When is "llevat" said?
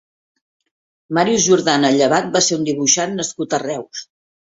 1.99-2.35